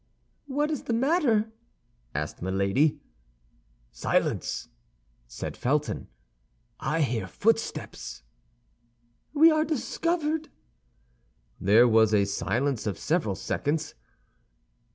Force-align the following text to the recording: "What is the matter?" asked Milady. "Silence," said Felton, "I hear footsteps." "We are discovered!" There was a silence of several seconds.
"What 0.47 0.71
is 0.71 0.85
the 0.85 0.93
matter?" 0.93 1.51
asked 2.15 2.41
Milady. 2.41 2.99
"Silence," 3.91 4.67
said 5.27 5.55
Felton, 5.55 6.07
"I 6.79 7.01
hear 7.01 7.27
footsteps." 7.27 8.23
"We 9.35 9.51
are 9.51 9.63
discovered!" 9.63 10.49
There 11.59 11.87
was 11.87 12.15
a 12.15 12.25
silence 12.25 12.87
of 12.87 12.97
several 12.97 13.35
seconds. 13.35 13.93